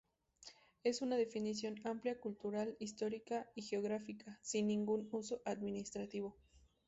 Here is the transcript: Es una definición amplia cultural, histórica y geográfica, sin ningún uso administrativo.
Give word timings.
Es 0.83 1.03
una 1.03 1.15
definición 1.15 1.75
amplia 1.83 2.19
cultural, 2.19 2.75
histórica 2.79 3.51
y 3.53 3.61
geográfica, 3.61 4.39
sin 4.41 4.65
ningún 4.65 5.07
uso 5.11 5.43
administrativo. 5.45 6.35